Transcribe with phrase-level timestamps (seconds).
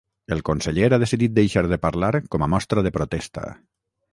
[0.35, 3.47] El conseller ha decidit deixar de parlar com a mostra de protesta.